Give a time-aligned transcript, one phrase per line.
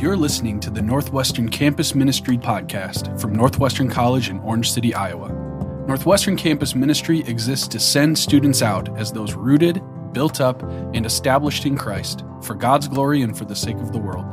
[0.00, 5.28] You're listening to the Northwestern Campus Ministry podcast from Northwestern College in Orange City, Iowa.
[5.86, 9.82] Northwestern Campus Ministry exists to send students out as those rooted,
[10.14, 10.62] built up,
[10.94, 14.24] and established in Christ for God's glory and for the sake of the world.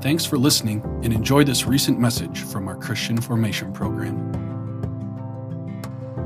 [0.00, 4.37] Thanks for listening and enjoy this recent message from our Christian Formation Program.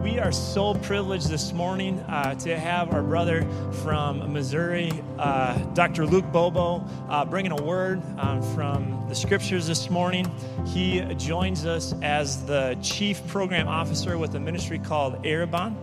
[0.02, 3.46] We are so privileged this morning uh, to have our brother
[3.84, 6.06] from Missouri, uh, Dr.
[6.06, 10.28] Luke Bobo, uh, bringing a word um, from the scriptures this morning.
[10.66, 15.76] He joins us as the chief program officer with a ministry called Arrabon.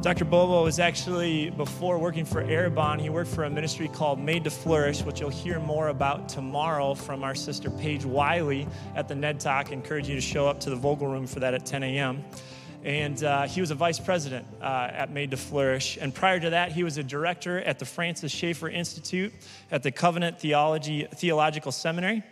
[0.00, 0.24] Dr.
[0.24, 4.50] Bobo was actually, before working for Arrabon, he worked for a ministry called Made to
[4.50, 9.38] Flourish, which you'll hear more about tomorrow from our sister Paige Wiley at the Ned
[9.38, 9.68] Talk.
[9.68, 12.24] I encourage you to show up to the Vogel Room for that at 10 a.m.
[12.84, 15.96] And uh, he was a vice president uh, at Made to Flourish.
[15.98, 19.32] And prior to that, he was a director at the Francis Schaeffer Institute
[19.70, 22.22] at the Covenant Theology, Theological Seminary.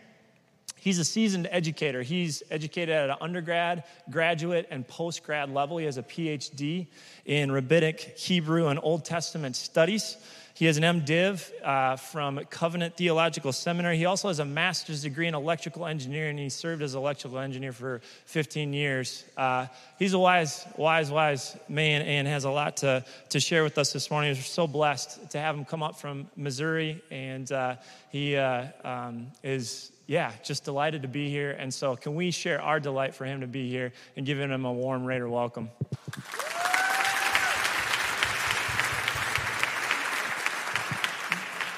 [0.77, 2.03] He's a seasoned educator.
[2.03, 5.79] He's educated at an undergrad, graduate, and post grad level.
[5.79, 6.89] He has a PhD
[7.25, 10.17] in rabbinic, Hebrew, and Old Testament studies.
[10.55, 13.97] He has an MDiv uh, from Covenant Theological Seminary.
[13.97, 16.37] He also has a master's degree in electrical engineering.
[16.37, 19.25] He served as an electrical engineer for 15 years.
[19.37, 19.67] Uh,
[19.99, 23.93] he's a wise, wise, wise man and has a lot to, to share with us
[23.93, 24.31] this morning.
[24.31, 27.77] We're so blessed to have him come up from Missouri, and uh,
[28.11, 31.53] he uh, um, is yeah, just delighted to be here.
[31.53, 34.65] And so, can we share our delight for him to be here and give him
[34.65, 35.71] a warm Raider welcome?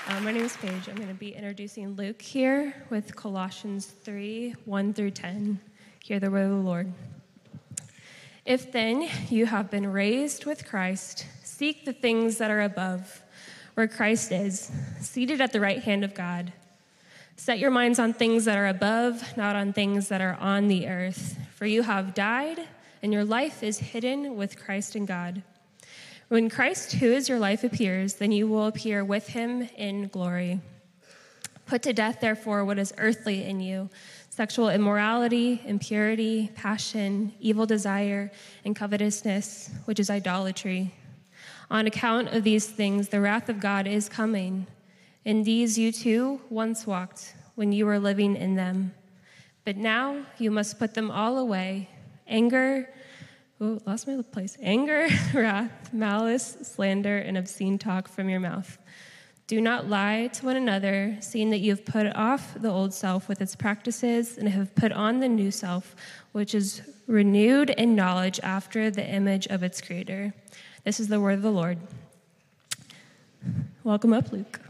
[0.06, 0.86] Uh, my name is Paige.
[0.90, 5.58] I'm going to be introducing Luke here with Colossians 3 1 through 10.
[6.00, 6.92] Hear the word of the Lord.
[8.44, 13.22] If then you have been raised with Christ, seek the things that are above,
[13.74, 16.52] where Christ is, seated at the right hand of God.
[17.36, 20.86] Set your minds on things that are above, not on things that are on the
[20.86, 21.38] earth.
[21.54, 22.60] For you have died,
[23.02, 25.42] and your life is hidden with Christ in God.
[26.34, 30.60] When Christ, who is your life, appears, then you will appear with him in glory.
[31.64, 33.88] Put to death, therefore, what is earthly in you
[34.30, 38.32] sexual immorality, impurity, passion, evil desire,
[38.64, 40.92] and covetousness, which is idolatry.
[41.70, 44.66] On account of these things, the wrath of God is coming.
[45.24, 48.92] In these you too once walked when you were living in them.
[49.64, 51.90] But now you must put them all away
[52.26, 52.88] anger,
[53.64, 54.56] oh, lost my place.
[54.60, 58.78] Anger, wrath, malice, slander, and obscene talk from your mouth.
[59.46, 63.28] Do not lie to one another, seeing that you have put off the old self
[63.28, 65.94] with its practices and have put on the new self,
[66.32, 70.32] which is renewed in knowledge after the image of its creator.
[70.84, 71.78] This is the word of the Lord.
[73.82, 74.63] Welcome up, Luke.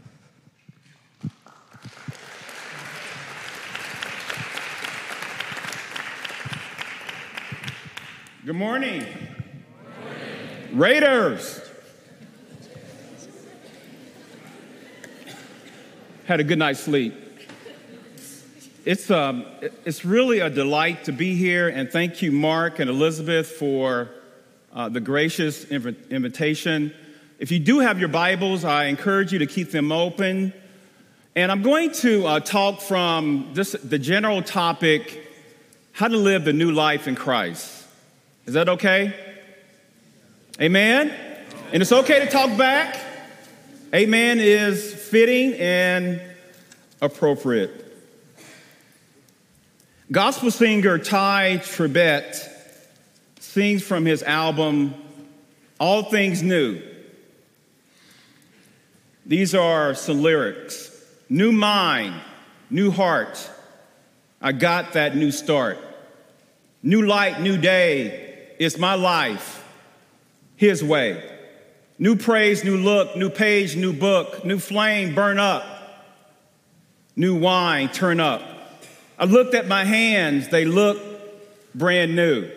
[8.45, 8.99] Good morning.
[8.99, 10.77] Good morning.
[10.77, 11.61] Raiders.
[16.25, 17.15] Had a good night's sleep.
[18.85, 19.47] It's, um,
[19.83, 24.11] it's really a delight to be here, and thank you, Mark and Elizabeth, for
[24.71, 26.93] uh, the gracious inv- invitation.
[27.39, 30.53] If you do have your Bibles, I encourage you to keep them open.
[31.35, 35.31] And I'm going to uh, talk from this, the general topic
[35.93, 37.84] how to live the new life in Christ.
[38.45, 39.13] Is that okay?
[40.61, 41.11] Amen?
[41.73, 42.99] And it's okay to talk back.
[43.93, 46.21] Amen is fitting and
[47.01, 47.81] appropriate.
[50.11, 52.35] Gospel singer Tye Tribbett
[53.39, 54.93] sings from his album
[55.79, 56.81] All Things New.
[59.25, 60.91] These are some lyrics
[61.29, 62.13] New mind,
[62.69, 63.49] new heart.
[64.39, 65.79] I got that new start.
[66.83, 68.24] New light, new day.
[68.59, 69.63] It's my life,
[70.55, 71.31] His way.
[71.97, 75.63] New praise, new look, new page, new book, new flame, burn up,
[77.15, 78.41] new wine, turn up.
[79.17, 81.01] I looked at my hands, they look
[81.73, 82.49] brand new.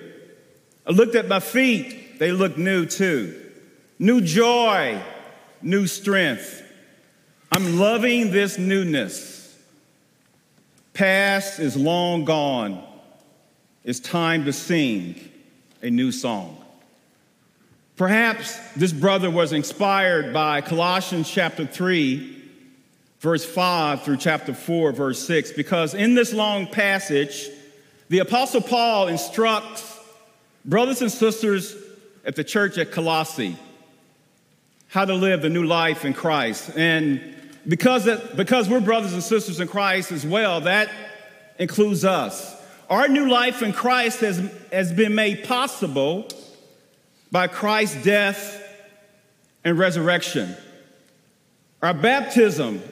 [0.86, 3.40] I looked at my feet, they look new too.
[4.00, 5.00] New joy,
[5.62, 6.62] new strength.
[7.52, 9.56] I'm loving this newness.
[10.94, 12.84] Past is long gone.
[13.84, 15.14] It's time to sing
[15.82, 16.56] a new song.
[17.96, 22.42] Perhaps this brother was inspired by Colossians chapter 3,
[23.20, 27.48] verse 5 through chapter 4, verse 6, because in this long passage,
[28.08, 29.98] the Apostle Paul instructs
[30.64, 31.76] brothers and sisters
[32.25, 33.56] at the church at Colossae
[34.88, 36.70] how to live the new life in Christ.
[36.76, 37.34] And
[37.66, 40.90] because, it, because we're brothers and sisters in Christ as well, that
[41.58, 42.56] includes us.
[42.88, 44.38] Our new life in Christ has,
[44.73, 46.26] has been made possible
[47.31, 48.62] by Christ's death
[49.62, 50.56] and resurrection.
[51.82, 52.82] Our baptism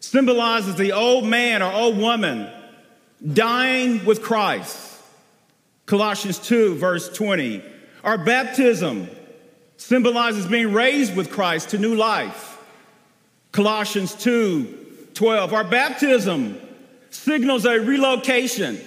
[0.00, 2.50] symbolizes the old man or old woman
[3.32, 5.00] dying with Christ.
[5.86, 7.62] Colossians 2, verse 20.
[8.04, 9.08] Our baptism
[9.76, 12.58] symbolizes being raised with Christ to new life.
[13.50, 15.52] Colossians 2, 12.
[15.54, 16.60] Our baptism
[17.10, 18.78] signals a relocation.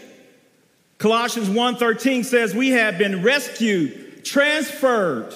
[0.98, 5.34] Colossians 1:13 says we have been rescued, transferred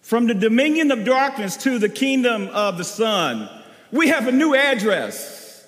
[0.00, 3.48] from the dominion of darkness to the kingdom of the Son.
[3.90, 5.64] We have a new address.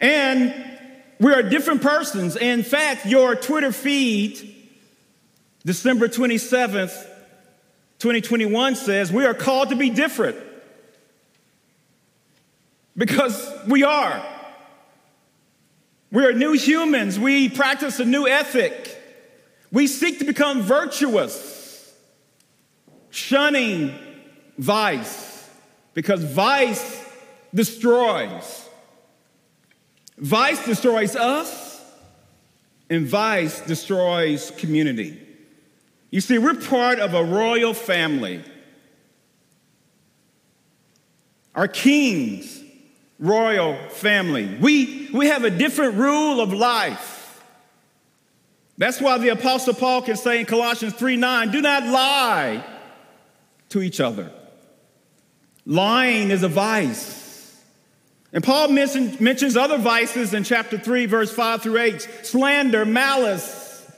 [0.00, 0.54] And
[1.18, 2.36] we are different persons.
[2.36, 4.54] In fact, your Twitter feed,
[5.64, 7.06] December 27th,
[7.98, 10.36] 2021 says we are called to be different.
[12.96, 14.24] Because we are.
[16.10, 17.18] We are new humans.
[17.18, 18.92] We practice a new ethic.
[19.72, 21.94] We seek to become virtuous
[23.10, 23.94] shunning
[24.58, 25.48] vice
[25.94, 27.04] because vice
[27.54, 28.68] destroys.
[30.18, 31.82] Vice destroys us,
[32.88, 35.20] and vice destroys community.
[36.10, 38.42] You see, we're part of a royal family.
[41.54, 42.62] Our king's
[43.18, 44.56] royal family.
[44.60, 47.42] We, we have a different rule of life.
[48.78, 52.64] That's why the Apostle Paul can say in Colossians 3 9, do not lie
[53.70, 54.30] to each other.
[55.64, 57.24] Lying is a vice.
[58.32, 63.90] And Paul mention, mentions other vices in chapter 3, verse 5 through 8 slander, malice,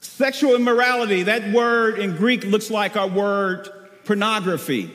[0.00, 1.24] sexual immorality.
[1.24, 3.68] That word in Greek looks like our word
[4.04, 4.90] pornography.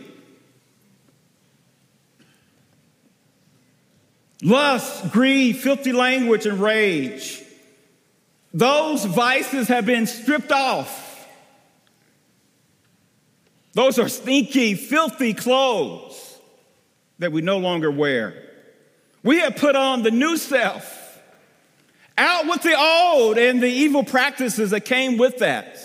[4.43, 7.41] Lust, greed, filthy language, and rage.
[8.53, 11.03] Those vices have been stripped off
[13.73, 16.39] those are stinky, filthy clothes
[17.19, 18.49] that we no longer wear.
[19.23, 21.21] We have put on the new self,
[22.17, 25.77] out with the old and the evil practices that came with that,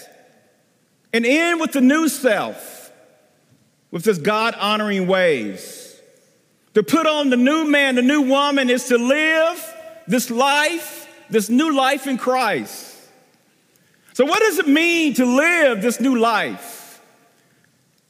[1.13, 2.93] and in with the new self,
[3.91, 5.88] with this God honoring ways.
[6.79, 9.75] To put on the new man, the new woman is to live
[10.07, 12.97] this life, this new life in Christ.
[14.13, 17.03] So, what does it mean to live this new life?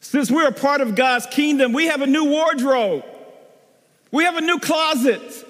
[0.00, 3.06] Since we're a part of God's kingdom, we have a new wardrobe.
[4.11, 5.47] We have a new closet.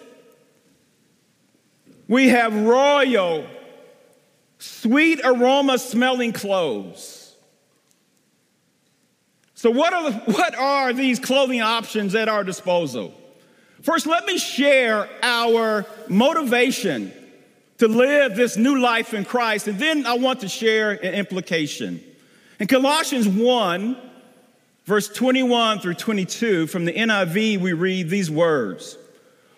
[2.07, 3.45] We have royal,
[4.61, 7.18] sweet aroma smelling clothes.
[9.59, 13.13] So, what are, the, what are these clothing options at our disposal?
[13.83, 17.13] First, let me share our motivation
[17.79, 22.01] to live this new life in Christ, and then I want to share an implication.
[22.61, 23.97] In Colossians 1,
[24.85, 28.97] verse 21 through 22, from the NIV, we read these words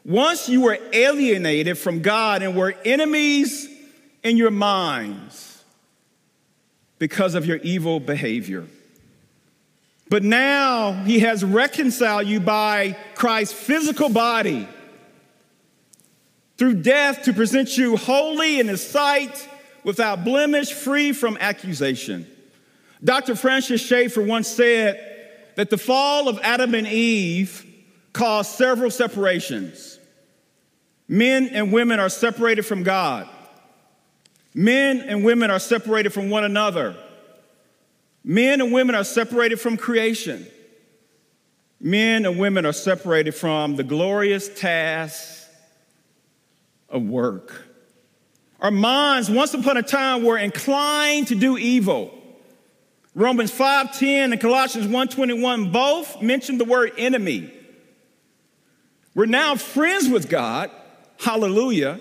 [0.02, 3.68] Once you were alienated from God and were enemies
[4.22, 5.62] in your minds
[6.98, 8.66] because of your evil behavior.
[10.10, 14.68] But now he has reconciled you by Christ's physical body
[16.58, 19.48] through death to present you holy in his sight,
[19.82, 22.26] without blemish, free from accusation.
[23.02, 23.34] Dr.
[23.34, 25.06] Francis Schaeffer once said,
[25.60, 27.66] that the fall of Adam and Eve
[28.12, 29.98] caused several separations.
[31.06, 33.28] Men and women are separated from God.
[34.54, 36.96] Men and women are separated from one another.
[38.24, 40.46] Men and women are separated from creation.
[41.80, 45.48] Men and women are separated from the glorious task
[46.88, 47.66] of work.
[48.60, 52.12] Our minds, once upon a time, were inclined to do evil.
[53.14, 57.50] Romans 5:10 and Colossians 1:21 both mention the word enemy.
[59.14, 60.70] We're now friends with God.
[61.18, 61.98] Hallelujah.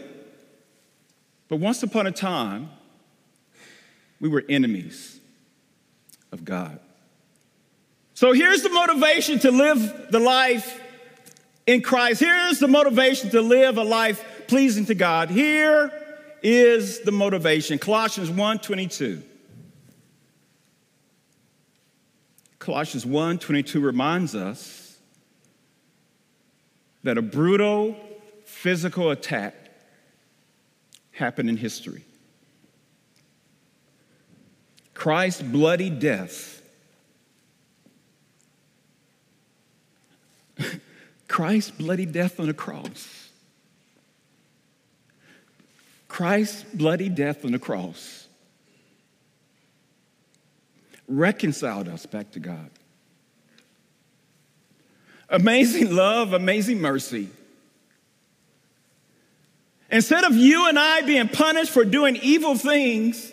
[1.47, 2.69] But once upon a time,
[4.19, 5.18] we were enemies
[6.31, 6.79] of God.
[8.13, 10.81] So here's the motivation to live the life
[11.65, 12.19] in Christ.
[12.19, 15.29] Here's the motivation to live a life pleasing to God.
[15.29, 15.91] Here
[16.41, 17.79] is the motivation.
[17.79, 19.23] Colossians 1:22.
[22.59, 24.97] Colossians 1 22 reminds us
[27.03, 27.95] that a brutal
[28.45, 29.55] physical attack
[31.11, 32.03] happened in history.
[34.99, 36.61] Christ's bloody death
[41.29, 43.29] Christ's bloody death on the cross.
[46.09, 48.27] Christ's bloody death on the cross
[51.07, 52.69] reconciled us back to God.
[55.29, 57.29] Amazing love, amazing mercy.
[59.89, 63.31] Instead of you and I being punished for doing evil things,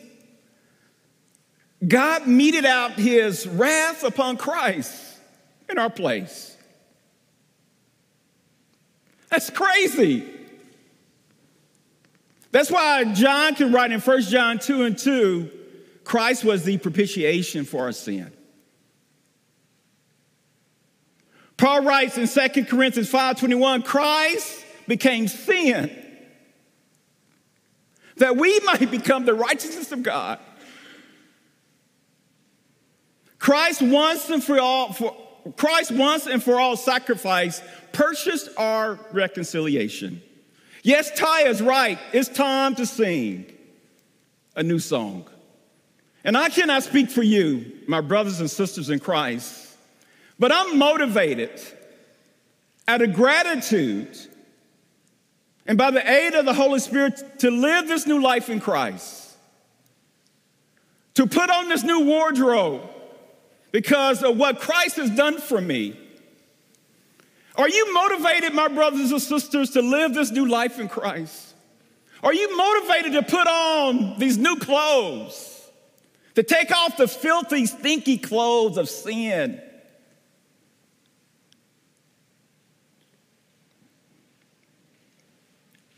[1.86, 4.94] God meted out his wrath upon Christ
[5.68, 6.56] in our place.
[9.30, 10.24] That's crazy.
[12.50, 15.50] That's why John can write in 1 John 2 and 2
[16.04, 18.32] Christ was the propitiation for our sin.
[21.56, 25.90] Paul writes in 2 Corinthians 5:21, Christ became sin
[28.18, 30.38] that we might become the righteousness of God.
[33.38, 35.16] Christ once and for all for
[35.56, 37.62] Christ once and for all sacrifice
[37.92, 40.22] purchased our reconciliation.
[40.82, 41.98] Yes, Tye is right.
[42.12, 43.52] It's time to sing
[44.54, 45.26] a new song.
[46.24, 49.76] And I cannot speak for you, my brothers and sisters in Christ,
[50.38, 51.60] but I'm motivated
[52.88, 54.16] out of gratitude
[55.66, 59.36] and by the aid of the Holy Spirit to live this new life in Christ,
[61.14, 62.82] to put on this new wardrobe
[63.72, 65.98] because of what Christ has done for me.
[67.56, 71.54] Are you motivated, my brothers and sisters, to live this new life in Christ?
[72.22, 75.52] Are you motivated to put on these new clothes?
[76.34, 79.60] To take off the filthy, stinky clothes of sin?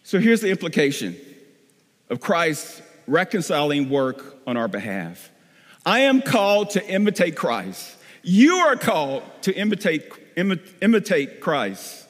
[0.05, 1.17] So here's the implication
[2.09, 5.31] of Christ's reconciling work on our behalf.
[5.89, 7.97] I am called to imitate Christ.
[8.23, 12.07] You are called to imitate, imitate Christ.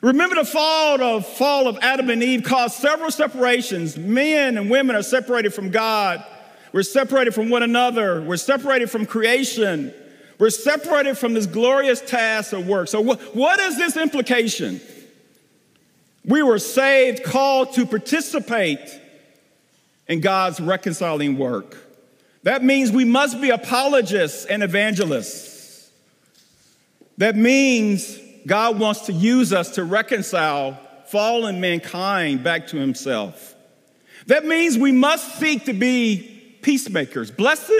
[0.00, 3.98] Remember the fall of, fall of Adam and Eve caused several separations.
[3.98, 6.24] Men and women are separated from God.
[6.72, 8.22] We're separated from one another.
[8.22, 9.92] We're separated from creation.
[10.38, 12.88] We're separated from this glorious task of work.
[12.88, 14.80] So, what, what is this implication?
[16.24, 18.98] We were saved, called to participate
[20.08, 21.85] in God's reconciling work.
[22.46, 25.90] That means we must be apologists and evangelists.
[27.18, 33.56] That means God wants to use us to reconcile fallen mankind back to himself.
[34.28, 37.32] That means we must seek to be peacemakers.
[37.32, 37.72] Blessed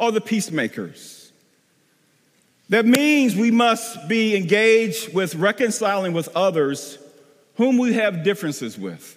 [0.00, 1.30] are the peacemakers.
[2.70, 6.98] That means we must be engaged with reconciling with others
[7.54, 9.16] whom we have differences with.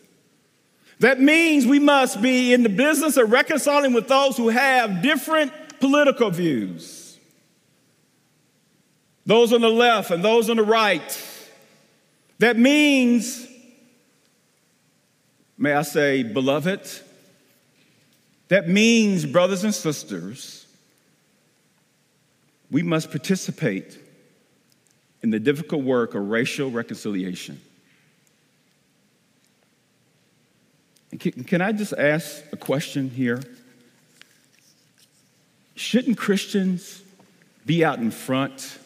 [1.00, 5.52] That means we must be in the business of reconciling with those who have different
[5.80, 7.18] political views.
[9.26, 11.24] Those on the left and those on the right.
[12.40, 13.46] That means,
[15.58, 16.88] may I say, beloved,
[18.48, 20.68] that means, brothers and sisters,
[22.70, 23.98] we must participate
[25.24, 27.60] in the difficult work of racial reconciliation.
[31.20, 33.42] Can, can I just ask a question here?
[35.76, 37.02] Shouldn't Christians
[37.66, 38.80] be out in front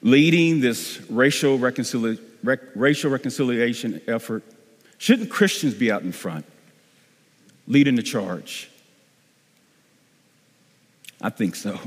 [0.00, 4.42] leading this racial, rec- racial reconciliation effort?
[4.98, 6.44] Shouldn't Christians be out in front
[7.66, 8.70] leading the charge?
[11.20, 11.78] I think so.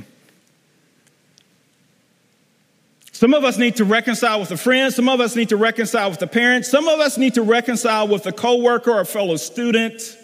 [3.15, 4.93] Some of us need to reconcile with a friend.
[4.93, 6.65] Some of us need to reconcile with a parent.
[6.65, 10.17] Some of us need to reconcile with a coworker or a fellow student.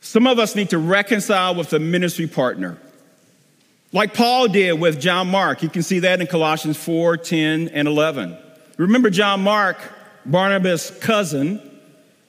[0.00, 2.78] Some of us need to reconcile with a ministry partner.
[3.92, 5.62] Like Paul did with John Mark.
[5.62, 8.34] You can see that in Colossians 4, 10, and 11.
[8.78, 9.76] Remember John Mark,
[10.24, 11.60] Barnabas' cousin?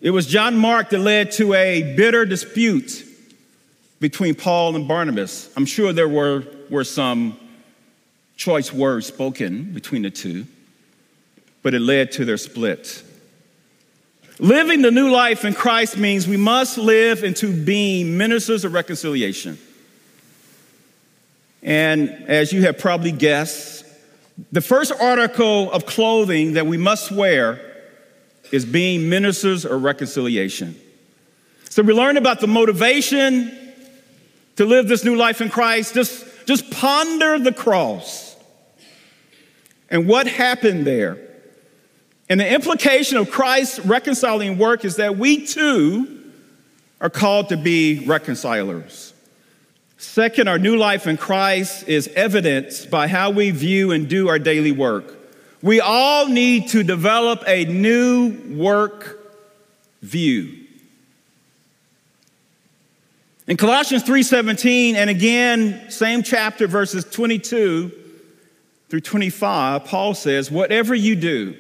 [0.01, 3.05] It was John Mark that led to a bitter dispute
[4.01, 5.49] between Paul and Barnabas.
[5.55, 7.39] I'm sure there were, were some
[8.39, 10.47] choice words spoken between the two,
[11.61, 13.03] but it led to their split.
[14.39, 19.59] Living the new life in Christ means we must live into being ministers of reconciliation.
[21.61, 23.83] And as you have probably guessed,
[24.53, 27.59] the first article of clothing that we must wear
[28.53, 30.79] is being ministers of reconciliation.
[31.69, 33.51] So we learn about the motivation
[34.55, 35.93] to live this new life in Christ.
[35.93, 38.28] Just, just ponder the cross
[39.89, 41.17] and what happened there.
[42.29, 46.31] And the implication of Christ's reconciling work is that we too
[47.01, 49.13] are called to be reconcilers.
[49.97, 54.39] Second, our new life in Christ is evidenced by how we view and do our
[54.39, 55.15] daily work.
[55.61, 59.19] We all need to develop a new work
[60.01, 60.55] view.
[63.47, 67.91] In Colossians 3:17 and again same chapter verses 22
[68.89, 71.55] through 25 Paul says whatever you do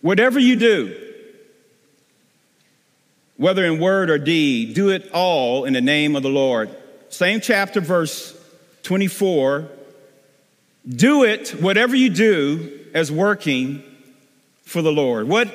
[0.00, 1.00] whatever you do
[3.36, 6.70] whether in word or deed do it all in the name of the Lord.
[7.08, 8.38] Same chapter verse
[8.84, 9.68] 24
[10.88, 13.82] do it whatever you do as working
[14.64, 15.28] for the Lord.
[15.28, 15.48] What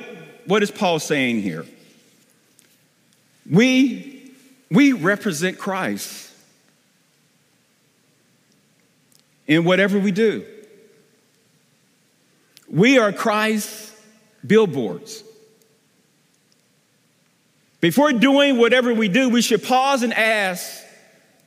[0.46, 1.64] what is Paul saying here?
[3.50, 4.32] We,
[4.72, 6.29] we represent Christ
[9.50, 10.46] in whatever we do.
[12.70, 13.92] We are Christ's
[14.46, 15.24] billboards.
[17.82, 20.86] Before doing whatever we do, we should pause and ask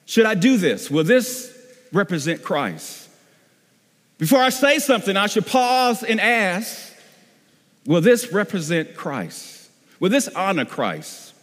[0.05, 0.91] Should I do this?
[0.91, 1.57] Will this
[1.93, 3.09] represent Christ?
[4.19, 6.93] Before I say something, I should pause and ask
[7.87, 9.71] Will this represent Christ?
[10.01, 11.35] Will this honor Christ?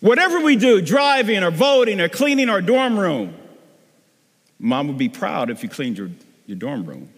[0.00, 3.34] Whatever we do, driving or voting or cleaning our dorm room,
[4.58, 6.10] mom would be proud if you cleaned your,
[6.46, 7.10] your dorm room.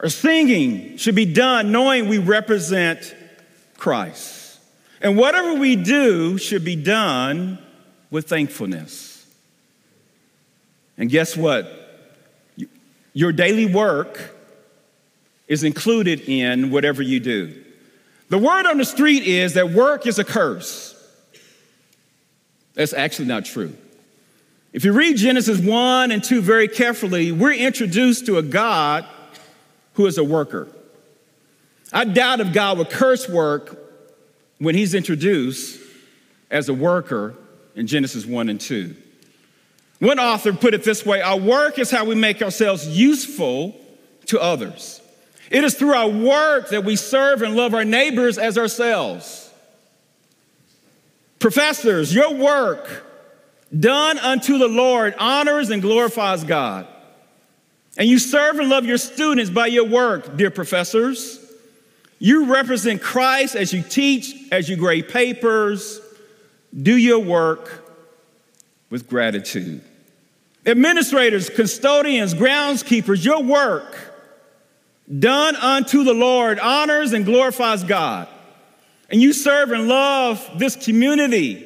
[0.00, 3.14] Our singing should be done knowing we represent
[3.76, 4.58] Christ.
[5.00, 7.58] And whatever we do should be done
[8.10, 9.26] with thankfulness.
[10.98, 11.72] And guess what?
[13.12, 14.34] Your daily work
[15.48, 17.62] is included in whatever you do.
[18.28, 20.92] The word on the street is that work is a curse.
[22.74, 23.74] That's actually not true.
[24.76, 29.06] If you read Genesis 1 and 2 very carefully, we're introduced to a God
[29.94, 30.68] who is a worker.
[31.94, 33.78] I doubt if God would curse work
[34.58, 35.80] when he's introduced
[36.50, 37.34] as a worker
[37.74, 38.94] in Genesis 1 and 2.
[40.00, 43.74] One author put it this way Our work is how we make ourselves useful
[44.26, 45.00] to others.
[45.50, 49.50] It is through our work that we serve and love our neighbors as ourselves.
[51.38, 53.05] Professors, your work
[53.80, 56.86] done unto the Lord honors and glorifies God.
[57.98, 61.42] And you serve and love your students by your work, dear professors.
[62.18, 66.00] You represent Christ as you teach, as you grade papers.
[66.76, 67.84] Do your work
[68.90, 69.82] with gratitude.
[70.64, 73.96] Administrators, custodians, groundskeepers, your work
[75.18, 78.28] done unto the Lord honors and glorifies God.
[79.08, 81.65] And you serve and love this community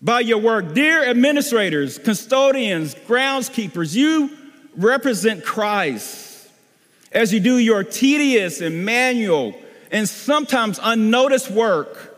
[0.00, 0.74] by your work.
[0.74, 4.30] Dear administrators, custodians, groundskeepers, you
[4.76, 6.48] represent Christ
[7.12, 9.54] as you do your tedious and manual
[9.90, 12.16] and sometimes unnoticed work.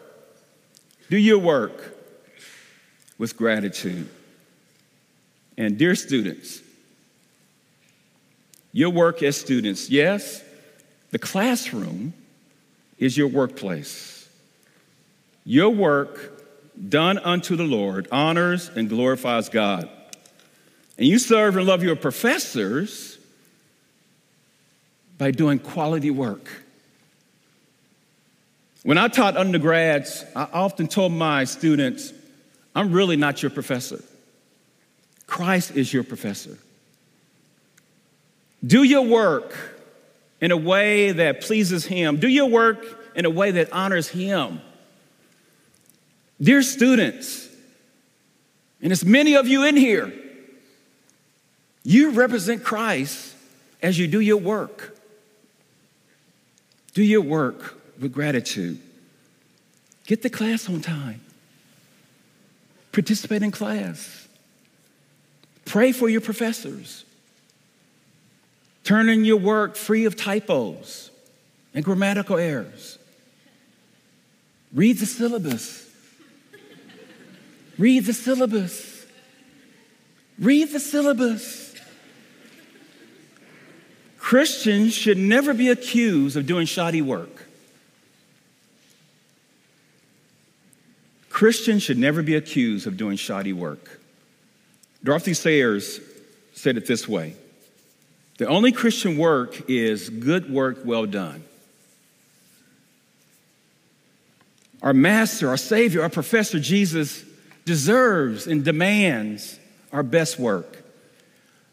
[1.09, 1.97] Do your work
[3.19, 4.09] with gratitude.
[5.57, 6.63] And dear students,
[8.73, 10.43] your work as students, yes,
[11.11, 12.15] the classroom
[12.99, 14.29] is your workplace.
[15.45, 16.40] Your work
[16.89, 19.89] done unto the Lord honors and glorifies God.
[20.97, 23.19] And you serve and love your professors
[25.19, 26.49] by doing quality work.
[28.83, 32.13] When I taught undergrads, I often told my students,
[32.75, 34.03] I'm really not your professor.
[35.27, 36.57] Christ is your professor.
[38.67, 39.55] Do your work
[40.41, 42.19] in a way that pleases Him.
[42.19, 44.61] Do your work in a way that honors Him.
[46.43, 47.49] Dear students,
[48.81, 50.13] and as many of you in here,
[51.83, 53.35] you represent Christ
[53.83, 54.97] as you do your work.
[56.95, 58.81] Do your work with gratitude.
[60.07, 61.21] Get the class on time.
[62.93, 64.27] Participate in class.
[65.67, 67.05] Pray for your professors.
[68.83, 71.11] Turn in your work free of typos
[71.75, 72.99] and grammatical errors.
[74.73, 75.90] Read the syllabus.
[77.81, 79.07] Read the syllabus.
[80.39, 81.75] Read the syllabus.
[84.19, 87.47] Christians should never be accused of doing shoddy work.
[91.31, 93.99] Christians should never be accused of doing shoddy work.
[95.03, 96.01] Dorothy Sayers
[96.53, 97.35] said it this way
[98.37, 101.45] The only Christian work is good work well done.
[104.83, 107.25] Our master, our savior, our professor, Jesus,
[107.71, 109.57] deserves and demands
[109.93, 110.83] our best work.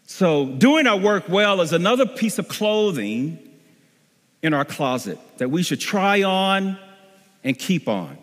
[0.06, 3.40] So, doing our work well is another piece of clothing
[4.44, 6.78] in our closet that we should try on
[7.44, 8.16] and keep on.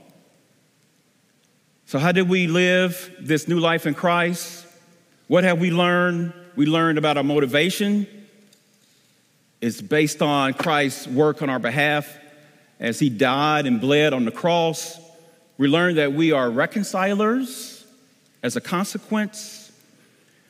[1.86, 4.68] So, how did we live this new life in Christ?
[5.26, 6.32] What have we learned?
[6.54, 8.06] We learned about our motivation.
[9.60, 12.18] It's based on Christ's work on our behalf
[12.78, 15.00] as he died and bled on the cross.
[15.56, 17.84] We learned that we are reconcilers
[18.42, 19.72] as a consequence.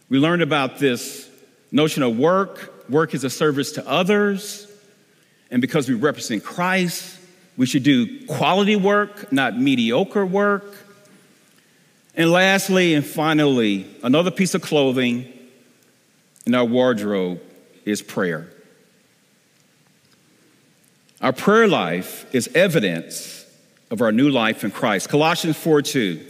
[0.08, 1.28] We learned about this
[1.70, 2.88] notion of work.
[2.88, 4.66] Work is a service to others.
[5.50, 7.18] And because we represent Christ,
[7.56, 10.64] we should do quality work, not mediocre work.
[12.16, 15.32] And lastly and finally, another piece of clothing
[16.46, 17.40] in our wardrobe
[17.84, 18.48] is prayer.
[21.20, 23.43] Our prayer life is evidence
[23.94, 25.08] of our new life in Christ.
[25.08, 26.20] Colossians 4 2.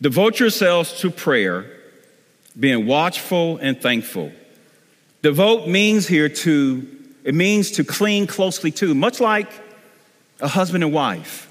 [0.00, 1.66] Devote yourselves to prayer,
[2.58, 4.30] being watchful and thankful.
[5.20, 6.86] Devote means here to,
[7.24, 9.50] it means to cling closely to, much like
[10.38, 11.50] a husband and wife.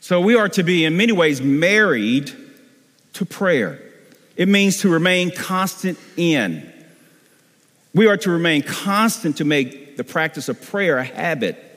[0.00, 2.32] So we are to be, in many ways, married
[3.12, 3.82] to prayer.
[4.34, 6.72] It means to remain constant in.
[7.92, 11.73] We are to remain constant to make the practice of prayer a habit.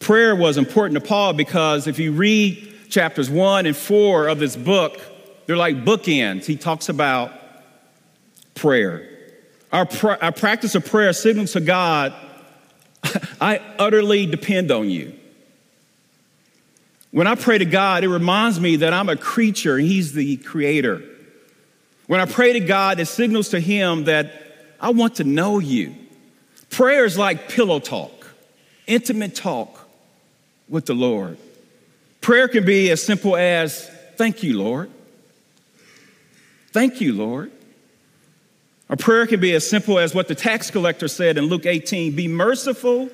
[0.00, 4.56] Prayer was important to Paul because if you read chapters one and four of this
[4.56, 4.98] book,
[5.46, 6.46] they're like bookends.
[6.46, 7.32] He talks about
[8.54, 9.06] prayer.
[9.72, 12.14] Our, pr- our practice of prayer signals to God,
[13.40, 15.12] I utterly depend on you.
[17.10, 20.38] When I pray to God, it reminds me that I'm a creature and He's the
[20.38, 21.02] creator.
[22.06, 24.32] When I pray to God, it signals to Him that
[24.80, 25.94] I want to know you.
[26.70, 28.28] Prayer is like pillow talk,
[28.86, 29.88] intimate talk
[30.70, 31.36] with the Lord.
[32.22, 34.90] Prayer can be as simple as, Thank you, Lord.
[36.72, 37.50] Thank you, Lord.
[38.88, 42.14] A prayer can be as simple as what the tax collector said in Luke 18
[42.14, 43.08] Be merciful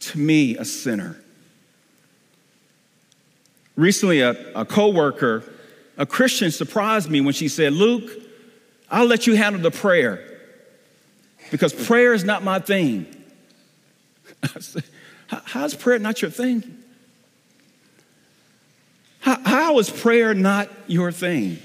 [0.00, 1.16] to me, a sinner.
[3.76, 5.44] Recently, a, a coworker,
[5.96, 8.10] a Christian, surprised me when she said, Luke,
[8.90, 10.28] I'll let you handle the prayer
[11.50, 13.06] because prayer is not my thing.
[14.42, 14.84] I said,
[15.44, 16.78] How's prayer not your thing?
[19.20, 21.58] How, how is prayer not your thing?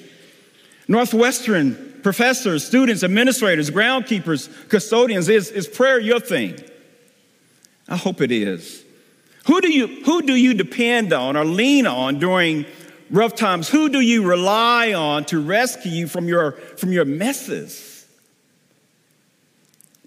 [0.88, 6.58] Northwestern professors, students, administrators, groundkeepers, custodians, is, is prayer your thing?
[7.90, 8.84] I hope it is.
[9.48, 12.66] Who do, you, who do you depend on or lean on during
[13.10, 13.70] rough times?
[13.70, 18.06] Who do you rely on to rescue you from your, from your messes?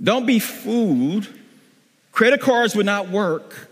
[0.02, 1.28] Don't be fooled.
[2.12, 3.68] Credit cards would not work.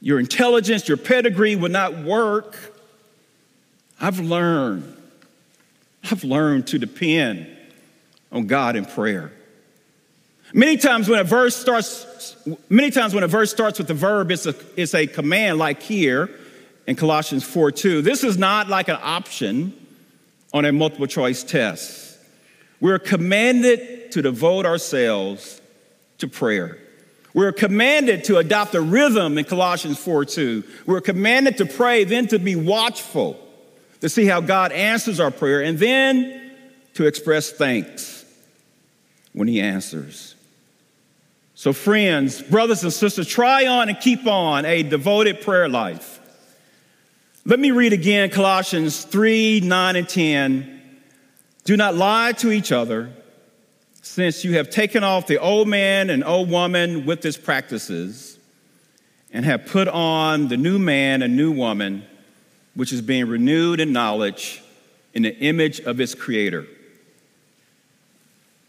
[0.00, 2.56] Your intelligence, your pedigree would not work.
[4.00, 4.96] I've learned,
[6.10, 7.46] I've learned to depend
[8.32, 9.32] on God in prayer.
[10.52, 12.36] Many times when a verse starts,
[12.68, 15.80] many times when a verse starts with the verb, it's a, it's a command like
[15.80, 16.28] here
[16.86, 18.02] in Colossians 4 2.
[18.02, 19.72] This is not like an option
[20.52, 22.18] on a multiple choice test.
[22.80, 25.61] We're commanded to devote ourselves
[26.22, 26.78] to prayer.
[27.34, 30.64] We're commanded to adopt a rhythm in Colossians 4 2.
[30.86, 33.38] We're commanded to pray, then to be watchful,
[34.00, 36.52] to see how God answers our prayer, and then
[36.94, 38.24] to express thanks
[39.32, 40.36] when He answers.
[41.54, 46.20] So, friends, brothers and sisters, try on and keep on a devoted prayer life.
[47.44, 50.80] Let me read again Colossians 3 9 and 10.
[51.64, 53.10] Do not lie to each other,
[54.02, 58.38] since you have taken off the old man and old woman with its practices,
[59.32, 62.04] and have put on the new man and new woman,
[62.74, 64.62] which is being renewed in knowledge
[65.14, 66.66] in the image of its creator.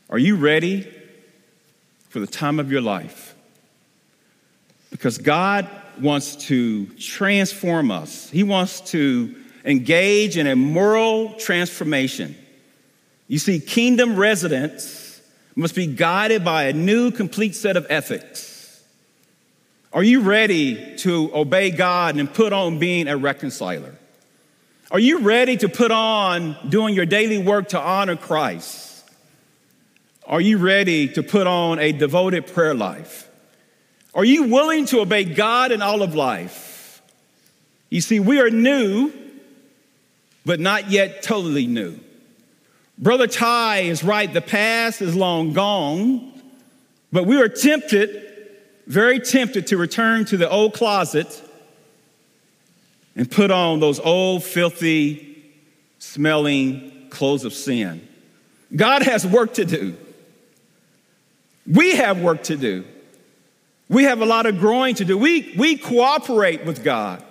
[0.10, 0.88] Are you ready
[2.13, 3.34] for the time of your life.
[4.91, 5.67] Because God
[6.00, 12.36] wants to transform us, He wants to engage in a moral transformation.
[13.28, 15.03] You see, kingdom residents
[15.56, 18.84] must be guided by a new, complete set of ethics.
[19.92, 23.94] Are you ready to obey God and put on being a reconciler?
[24.89, 29.04] Are you ready to put on doing your daily work to honor Christ?
[30.26, 33.30] Are you ready to put on a devoted prayer life?
[34.16, 37.02] Are you willing to obey God in all of life?
[37.89, 39.12] You see, we are new,
[40.46, 42.00] but not yet totally new.
[43.04, 46.42] Brother Tye is right, the past is long gone,
[47.12, 48.50] but we are tempted,
[48.88, 51.44] very tempted, to return to the old closet
[53.13, 55.44] and put on those old, filthy,
[56.00, 58.08] smelling clothes of sin.
[58.74, 59.98] God has work to do.
[61.68, 62.86] We have work to do.
[63.89, 65.18] We have a lot of growing to do.
[65.18, 67.22] We, we cooperate with God.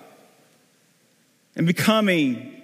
[1.56, 2.62] and becoming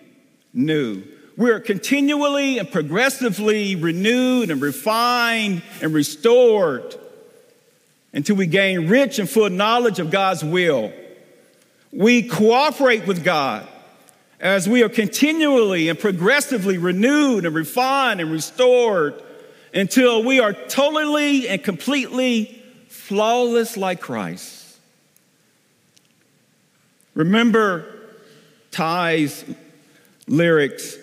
[0.53, 1.03] new.
[1.39, 6.97] We're continually and progressively renewed and refined and restored
[8.13, 10.93] until we gain rich and full knowledge of God's will.
[11.93, 13.69] We cooperate with God
[14.41, 19.23] as we are continually and progressively renewed and refined and restored
[19.73, 24.77] until we are totally and completely flawless like Christ.
[27.15, 27.95] Remember
[28.73, 29.45] Tye's
[30.27, 30.97] lyrics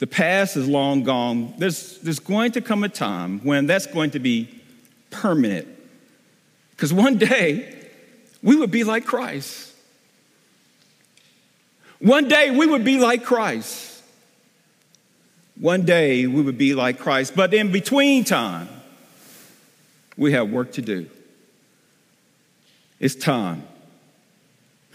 [0.00, 1.52] the past is long gone.
[1.58, 4.48] There's, there's going to come a time when that's going to be
[5.10, 5.68] permanent.
[6.70, 7.76] Because one day
[8.42, 9.74] we would be like Christ.
[11.98, 14.02] One day we would be like Christ.
[15.56, 17.36] One day we would be like Christ.
[17.36, 18.70] But in between time,
[20.16, 21.10] we have work to do.
[22.98, 23.64] It's time.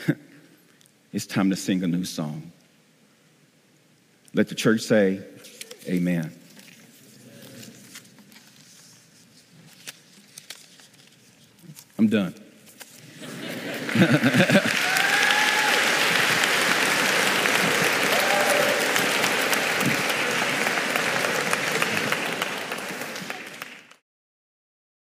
[1.13, 2.51] it's time to sing a new song.
[4.35, 5.21] Let the church say,
[5.87, 6.29] Amen.
[11.97, 12.35] I'm done.